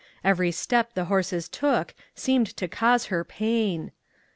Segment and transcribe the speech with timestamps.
[0.23, 3.91] Every step the horses took seemed to cause her pain.